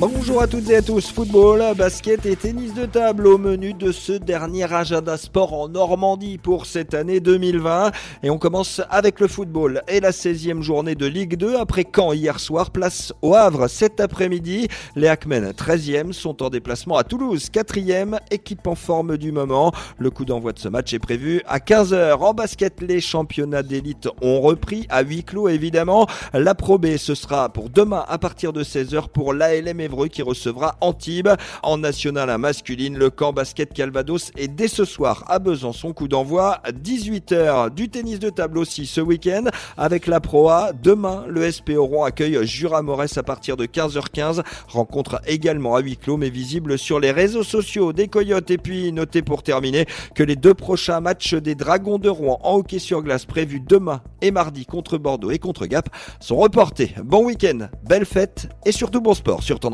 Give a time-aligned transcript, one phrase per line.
[0.00, 3.90] Bonjour à toutes et à tous, football, basket et tennis de table au menu de
[3.90, 7.90] ce dernier agenda sport en Normandie pour cette année 2020.
[8.22, 12.12] Et on commence avec le football et la 16e journée de Ligue 2 après Caen
[12.12, 14.68] hier soir, place au Havre cet après-midi.
[14.94, 19.72] Les Hackmen 13e sont en déplacement à Toulouse, 4e, équipe en forme du moment.
[19.98, 22.18] Le coup d'envoi de ce match est prévu à 15h.
[22.18, 26.06] En basket, les championnats d'élite ont repris à huis clos évidemment.
[26.34, 30.76] La Pro B, ce sera pour demain à partir de 16h pour l'ALM qui recevra
[30.80, 31.30] Antibes.
[31.62, 35.92] En national à masculine, le camp basket Calvados est dès ce soir à Besançon.
[35.92, 37.70] Coup d'envoi 18h.
[37.70, 39.44] Du tennis de table aussi ce week-end
[39.76, 40.72] avec la Proa.
[40.72, 44.42] Demain, le SP Oron accueille Jura Morès à partir de 15h15.
[44.68, 48.50] Rencontre également à huis clos mais visible sur les réseaux sociaux des Coyotes.
[48.50, 52.56] Et puis, notez pour terminer que les deux prochains matchs des Dragons de Rouen en
[52.56, 55.88] hockey sur glace prévus demain et mardi contre Bordeaux et contre Gap
[56.20, 56.94] sont reportés.
[57.04, 59.60] Bon week-end, belle fête et surtout bon sport sur